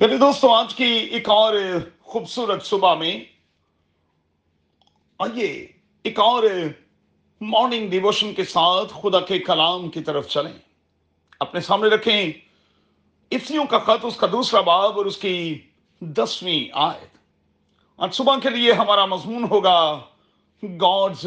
میرے 0.00 0.16
دوستوں 0.16 0.54
آج 0.54 0.74
کی 0.74 0.84
ایک 0.84 1.28
اور 1.28 1.54
خوبصورت 2.02 2.64
صبح 2.64 2.94
میں 2.94 3.24
آئیے 5.18 5.66
ایک 6.02 6.20
اور 6.20 6.42
مارننگ 7.40 7.90
ڈیووشن 7.90 8.34
کے 8.34 8.44
ساتھ 8.44 8.92
خدا 9.02 9.20
کے 9.20 9.38
کلام 9.38 9.88
کی 9.88 10.00
طرف 10.00 10.28
چلیں۔ 10.28 10.52
اپنے 11.40 11.60
سامنے 11.60 11.88
رکھیں۔ 11.88 12.32
افسیوں 13.30 13.64
کا 13.64 13.78
خط، 13.78 14.04
اس 14.04 14.16
کا 14.16 14.26
دوسرا 14.32 14.60
باب 14.60 14.96
اور 14.96 15.06
اس 15.06 15.16
کی 15.16 15.60
دسویں 16.00 16.70
آیت۔ 16.72 17.18
آج 17.96 18.14
صبح 18.14 18.36
کے 18.42 18.50
لیے 18.50 18.72
ہمارا 18.72 19.06
مضمون 19.06 19.44
ہوگا 19.50 20.00
گاڈز 20.62 21.26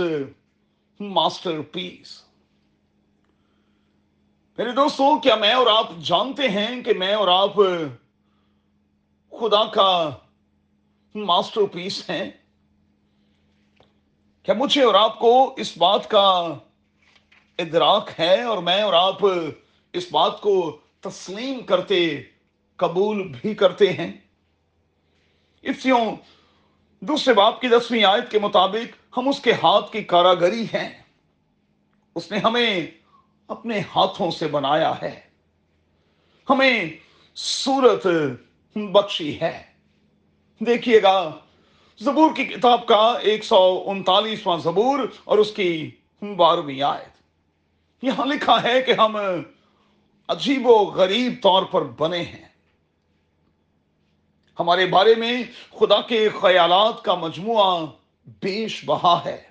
ماسٹر 1.00 1.62
پیس 1.62 2.24
میرے 4.58 4.72
دوستوں 4.72 5.20
کیا 5.20 5.36
میں 5.36 5.54
اور 5.54 5.68
آپ 5.68 5.92
جانتے 6.04 6.50
ہیں 6.50 6.84
کہ 6.84 6.94
میں 6.94 7.14
اور 7.14 7.28
آپ 7.28 7.54
خدا 9.40 9.64
کا 9.64 10.10
ماسٹر 11.16 11.62
پیس 11.72 12.10
ہے 12.10 12.32
کیا 14.44 14.54
مجھے 14.54 14.84
اور 14.84 14.94
آپ 14.94 15.20
کو 15.20 15.54
اس 15.58 15.78
بات 15.78 16.10
کا 16.10 16.30
ادراک 17.60 18.10
ہے 18.20 18.44
اور 18.44 18.58
میں 18.58 18.82
اور 18.82 18.94
آپ 18.94 19.18
اس 19.94 20.08
بات 20.12 20.42
کو 20.42 20.78
تسلیم 21.00 21.66
کرتے، 21.66 22.24
قبول 22.76 23.32
بھی 23.42 23.56
کرتے 23.56 23.94
ہیں؟ 23.94 24.12
اس 25.62 25.86
یوں 25.86 26.16
دوسرے 27.00 27.34
باپ 27.34 27.62
کی 27.62 27.68
دسویں 27.68 28.04
آیت 28.04 28.32
کے 28.32 28.40
مطابق 28.40 29.18
ہم 29.18 29.28
اس 29.28 29.40
کے 29.40 29.54
ہاتھ 29.54 29.92
کی 29.92 30.04
کاراگری 30.04 30.64
ہیں۔ 30.64 31.02
اس 32.16 32.32
نے 32.32 32.38
ہمیں 32.38 32.88
اپنے 33.48 33.80
ہاتھوں 33.80 34.32
سے 34.32 34.48
بنایا 34.48 34.94
ہے۔ 35.02 35.22
ہمیں 36.50 36.90
صورت 37.36 38.08
بخشی 38.76 39.42
ہے۔ 39.42 39.64
دیکھیے 40.60 41.02
گا، 41.02 41.32
زبور 42.00 42.36
کی 42.36 42.46
کتاب 42.46 42.86
کا 42.86 43.14
ایک 43.22 43.44
سو 43.44 43.84
انتالیسواں 43.88 44.58
زبور 44.58 45.00
اور 45.24 45.38
اس 45.38 45.52
کی 45.52 45.92
بارہویں 46.22 46.82
آیت۔ 46.82 47.24
یہاں 48.02 48.26
لکھا 48.26 48.64
ہے 48.64 48.82
کہ 48.82 48.94
ہم 48.98 49.18
عجیب 50.28 50.68
و 50.68 50.74
غریب 50.74 51.34
طور 51.44 51.64
پر 51.64 51.82
بنے 51.82 52.22
ہیں۔ 52.22 52.46
ہمارے 54.60 54.86
بارے 54.86 55.16
میں 55.16 55.44
خدا 55.80 56.02
کے 56.02 56.30
خیالات 56.30 57.04
کا 57.04 57.16
مجموعہ 57.16 57.86
بیش 58.28 58.86
بہا 58.86 59.22
ہے۔ 59.26 59.44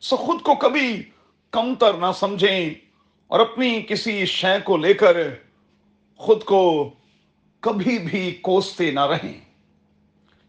سو 0.00 0.16
خود 0.16 0.42
کو 0.42 0.54
کبھی 0.54 1.02
کم 1.50 1.74
تر 1.74 1.94
نہ 1.94 2.06
سمجھیں 2.14 2.70
اور 3.28 3.40
اپنی 3.40 3.82
کسی 3.82 4.26
شے 4.26 4.60
کو 4.64 4.76
لے 4.76 4.94
کر 4.94 5.34
خود 6.16 6.44
کو 6.44 6.90
کبھی 7.62 7.98
بھی 7.98 8.38
کوستے 8.42 8.90
نہ 8.90 9.00
رہیں۔ 9.00 9.40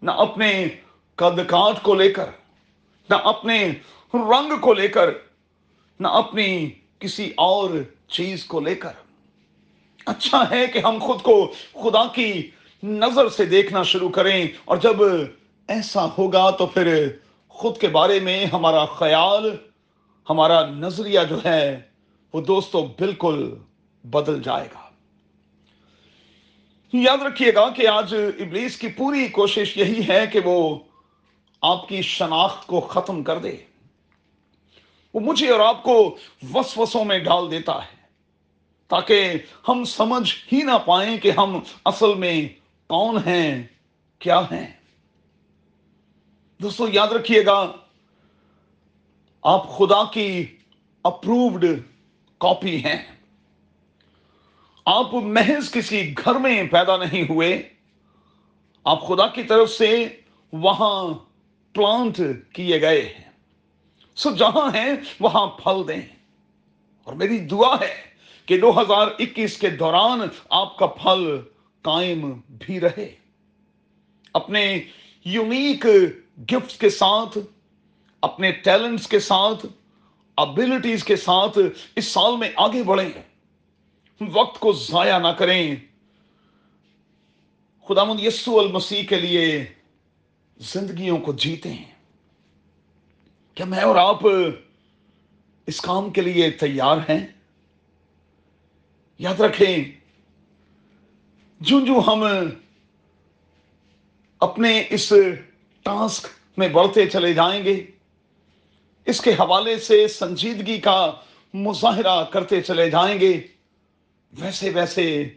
نہ 0.02 0.11
اپنے 0.11 0.67
قد 1.16 1.39
کانٹ 1.47 1.83
کو 1.83 1.95
لے 1.95 2.11
کر، 2.11 2.30
نہ 3.09 3.16
اپنے 3.16 3.72
رنگ 4.14 4.59
کو 4.61 4.73
لے 4.73 4.88
کر، 4.88 5.09
نہ 6.00 6.08
اپنی 6.08 6.70
کسی 7.00 7.31
اور 7.38 7.70
چیز 8.08 8.45
کو 8.45 8.59
لے 8.59 8.75
کر۔ 8.75 8.92
اچھا 10.05 10.50
ہے 10.52 10.67
کہ 10.67 10.80
ہم 10.80 10.97
خود 11.02 11.22
کو 11.22 11.53
خدا 11.73 12.08
کی 12.14 12.50
نظر 12.83 13.30
سے 13.30 13.45
دیکھنا 13.45 13.83
شروع 13.83 14.09
کریں۔ 14.09 14.48
اور 14.66 14.77
جب 14.77 14.95
ایسا 15.67 16.05
ہوگا 16.17 16.50
تو 16.50 16.66
پھر 16.66 17.08
خود 17.48 17.77
کے 17.77 17.88
بارے 17.88 18.20
میں 18.20 18.45
ہمارا 18.45 18.86
خیال، 18.86 19.55
ہمارا 20.30 20.66
نظریہ 20.66 21.20
جو 21.30 21.39
ہے، 21.45 21.81
وہ 22.33 22.42
دوستو 22.42 22.86
بالکل 22.86 23.55
بدل 24.03 24.42
جائے 24.44 24.67
گا۔ 24.73 24.92
یاد 27.02 27.17
رکھیے 27.17 27.53
گا 27.53 27.69
کہ 27.69 27.88
آج 27.88 28.16
ابلیس 28.39 28.77
کی 28.77 28.88
پوری 28.88 29.27
کوشش 29.27 29.77
یہی 29.77 30.08
ہے 30.08 30.27
کہ 30.27 30.39
وہ 30.45 30.80
آپ 31.61 31.88
کی 31.88 32.02
شناخت 32.02 32.67
کو 32.67 32.81
ختم 32.81 33.23
کر 33.23 33.39
دے۔ 33.39 33.58
وہ 35.14 35.20
مجھے 35.20 35.49
اور 35.49 35.59
آپ 35.59 35.83
کو 35.83 36.17
وسوسوں 36.54 37.05
میں 37.05 37.20
ڈال 37.20 37.52
دیتا 37.52 37.76
ہے 37.76 38.04
تاکہ 38.87 39.33
ہم 39.67 39.83
سمجھ 39.83 40.36
ہی 40.54 40.61
نہ 40.61 40.77
پائیں 40.86 41.17
کہ 41.17 41.31
ہم 41.31 41.59
اصل 41.86 42.14
میں 42.14 42.48
کون 42.87 43.17
ہیں، 43.25 43.64
کیا 44.20 44.39
ہیں۔ 44.39 44.73
دوستو، 46.61 46.87
یاد 46.87 47.08
رکھیے 47.08 47.45
گا، 47.45 47.71
آپ 49.43 49.77
خدا 49.77 50.04
کی 50.11 50.58
اپرووڈ 51.04 51.65
کاپی 52.37 52.86
ہیں۔ 52.86 53.23
آپ 54.86 55.14
محض 55.14 55.71
کسی 55.71 56.14
گھر 56.14 56.36
میں 56.36 56.64
پیدا 56.64 56.98
نہیں 56.98 57.23
ہوئے، 57.30 57.70
آپ 58.83 59.08
خدا 59.08 59.27
کی 59.27 59.44
طرف 59.44 59.70
سے 59.70 60.08
وہاں 60.54 61.14
پلانٹ 61.73 62.21
کیے 62.54 62.82
گئے 62.82 63.02
ہیں۔ 63.02 63.32
سو 64.16 64.32
جہاں 64.32 64.76
ہیں، 64.76 64.89
وہاں 65.20 65.48
پھل 65.48 65.88
دیں۔ 65.88 66.02
اور 67.04 67.14
میری 67.14 67.38
دعا 67.38 67.76
ہے 67.82 67.95
کہ 68.45 68.60
دو 68.60 68.82
ہزار 68.82 69.08
اکیس 69.20 69.58
کے 69.58 69.70
دوران 69.70 70.22
آپ 70.49 70.77
کا 70.77 70.86
پھل 70.86 71.42
قائم 71.82 72.42
بھی 72.49 72.80
رہے۔ 72.80 73.16
اپنے 74.33 74.83
یونیک 75.26 75.86
گفٹ 76.52 76.82
کے 76.82 76.89
ساتھ، 76.89 77.38
اپنے 78.22 78.52
ٹیلنٹس 78.52 79.08
کے 79.08 79.20
ساتھ 79.20 79.66
ابلٹیز 80.38 81.04
کے 81.04 81.16
ساتھ 81.16 81.60
اس 81.95 82.05
سال 82.05 82.38
میں 82.38 82.49
آگے 82.55 82.83
بڑھیں۔ 82.83 83.33
وقت 84.21 84.59
کو 84.59 84.73
ضائع 84.73 85.17
نہ 85.17 85.27
کریں۔ 85.27 85.75
خدا 87.87 88.03
مند 88.03 88.19
یسو 88.19 88.59
المسیح 88.59 89.03
کے 89.03 89.19
لیے 89.19 89.65
زندگیوں 90.57 91.17
کو 91.17 91.33
جیتے 91.33 91.73
ہیں۔ 91.73 91.91
کیا 93.55 93.65
میں 93.65 93.79
اور 93.79 93.95
آپ 93.95 94.19
اس 95.67 95.81
کام 95.81 96.09
کے 96.09 96.21
لیے 96.21 96.51
تیار 96.51 96.97
ہیں؟ 96.97 97.27
یاد 99.19 99.39
رکھیں، 99.39 99.83
جوں 101.59 101.85
جوں 101.85 102.01
ہم 102.01 102.23
اپنے 104.39 104.83
اس 104.89 105.13
ٹاسک 105.83 106.27
میں 106.57 106.67
بڑھتے 106.67 107.05
چلے 107.05 107.33
جائیں 107.33 107.63
گے، 107.63 107.85
اس 109.05 109.21
کے 109.21 109.31
حوالے 109.31 109.80
سے 109.80 110.07
سنجیدگی 110.07 110.80
کا 110.80 111.11
مظاہرہ 111.53 112.23
کرتے 112.23 112.61
چلے 112.61 112.89
جائیں 112.89 113.19
گے۔ 113.19 113.47
ویسے 114.39 114.70
ویسے 114.70 115.30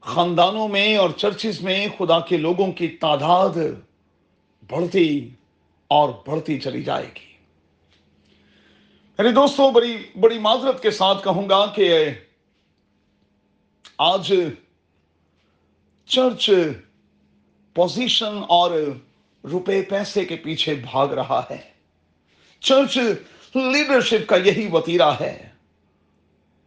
خاندانوں 0.00 0.68
میں 0.68 0.96
اور 0.96 1.10
چرچز 1.10 1.60
میں 1.60 1.86
خدا 1.98 2.20
کے 2.20 2.36
لوگوں 2.36 2.72
کی 2.72 2.88
تعداد 2.88 3.56
بڑھتی 4.70 5.30
اور 5.88 6.08
بڑھتی 6.26 6.60
چلی 6.60 6.82
جائے 6.82 7.06
گی۔ 7.06 7.30
یعنی 9.08 9.22
میرے 9.22 9.32
دوستوں 9.32 9.72
بڑی 9.72 9.96
بڑی 10.20 10.38
معذرت 10.38 10.82
کے 10.82 10.90
ساتھ 10.90 11.24
کہوں 11.24 11.48
گا 11.48 11.66
کہ 11.66 12.10
آج 13.98 14.32
چرچ 16.06 16.50
پوزیشن 17.74 18.40
اور 18.48 18.70
روپے 19.44 19.82
پیسے 19.82 20.24
کے 20.24 20.36
پیچھے 20.36 20.74
بھاگ 20.74 21.08
رہا 21.08 21.42
ہے۔ 21.50 21.70
چرچ 22.60 22.98
لیڈرشپ 23.54 24.28
کا 24.28 24.36
یہی 24.36 24.68
وطیرہ 24.72 25.10
ہے۔ 25.20 25.49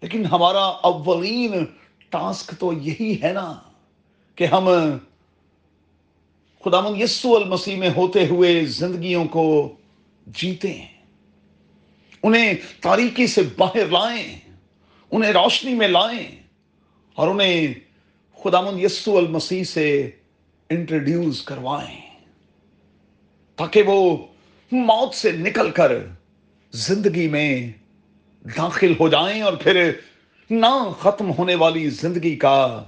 لیکن 0.03 0.25
ہمارا 0.25 0.63
اولین 0.63 1.65
ٹاسک 2.09 2.53
تو 2.59 2.73
یہی 2.73 3.21
ہے 3.23 3.33
نا 3.33 3.53
کہ 4.35 4.45
ہم 4.45 4.67
خدا 6.63 6.81
من 6.81 7.01
یسو 7.01 7.35
المسیح 7.35 7.77
میں 7.77 7.89
ہوتے 7.95 8.27
ہوئے 8.27 8.65
زندگیوں 8.65 9.25
کو 9.25 9.75
جیتے 10.27 10.85
انہیں 12.23 12.53
تاریکی 12.81 13.27
سے 13.27 13.41
باہر 13.57 13.85
لائیں، 13.85 14.39
انہیں 15.11 15.31
روشنی 15.31 15.73
میں 15.73 15.87
لائیں 15.87 16.27
اور 17.13 17.27
انہیں 17.27 17.73
خدا 18.43 18.61
من 18.61 18.79
یسو 18.79 19.17
المسیح 19.17 19.63
سے 19.63 20.11
انٹروڈیوس 20.69 21.41
کروائیں 21.41 21.99
تاکہ 23.55 23.83
وہ 23.83 24.17
موت 24.71 25.15
سے 25.15 25.31
نکل 25.31 25.71
کر 25.71 25.91
زندگی 26.73 27.27
میں 27.27 27.71
داخل 28.43 28.93
ہو 28.99 29.09
جائیں 29.09 29.41
اور 29.41 29.53
پھر 29.53 29.91
نہ 30.49 30.89
ختم 30.99 31.31
ہونے 31.31 31.55
والی 31.55 31.89
زندگی 31.89 32.35
کا 32.35 32.83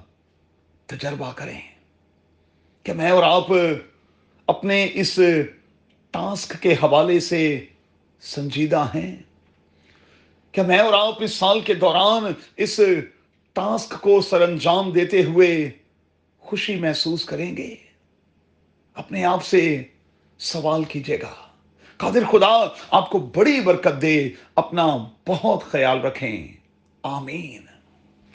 تجربہ 0.86 1.32
کریں۔ 1.32 1.62
کہ 2.84 2.94
میں 2.94 3.12
اور 3.12 3.24
آپ 3.24 3.48
اپنے 4.48 4.88
اس 4.94 5.20
ٹاسک 6.12 6.62
کے 6.62 6.74
حوالے 6.74 7.20
سے 7.20 7.66
سنجیدہ 8.22 8.86
ہیں۔ 8.96 9.16
کہ 10.52 10.62
میں 10.62 10.80
اور 10.80 10.94
آپ 10.94 11.24
اس 11.24 11.34
سال 11.34 11.60
کے 11.60 11.74
دوران 11.74 12.24
اس 12.58 12.80
ٹاسک 13.54 14.02
کو 14.02 14.22
سر 14.22 14.42
انجام 14.42 14.92
دیتے 14.92 15.24
ہوئے 15.24 15.72
خوشی 16.40 16.76
محسوس 16.76 17.26
کریں 17.26 17.58
گے۔ 17.58 17.76
اپنے 18.94 19.26
آپ 19.26 19.46
سے 19.46 19.84
سوال 20.38 20.84
کیجیے 20.84 21.22
گا۔ 21.22 21.45
قادر 21.98 22.24
خدا 22.32 22.68
آپ 22.92 23.10
کو 23.10 23.20
بڑی 23.20 23.62
برکت 23.62 24.02
دے 24.02 24.30
اپنا 24.56 24.98
بہت 25.28 25.64
خیال 25.64 26.02
رکھیں۔ 26.02 26.48
آمین۔ 27.04 27.75